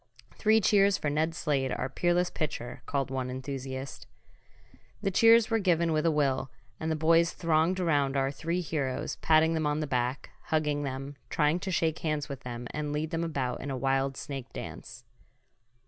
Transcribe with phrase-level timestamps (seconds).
[0.33, 4.07] "Three cheers for Ned Slade, our peerless pitcher!" called one enthusiast.
[4.99, 9.17] The cheers were given with a will, and the boys thronged around our three heroes,
[9.17, 13.11] patting them on the back, hugging them, trying to shake hands with them and lead
[13.11, 15.05] them about in a wild snake dance.